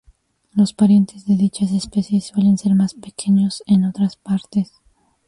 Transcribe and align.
Los 0.53 0.73
parientes 0.73 1.27
de 1.27 1.35
dichas 1.37 1.71
especies 1.73 2.25
suelen 2.25 2.57
ser 2.57 2.73
más 2.73 2.95
pequeños 2.95 3.61
en 3.67 3.83
otras 3.85 4.15
partes. 4.15 4.73